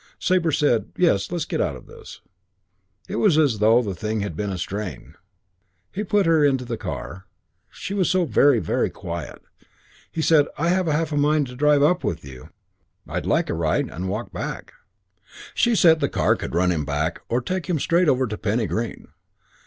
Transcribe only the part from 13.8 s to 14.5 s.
and a walk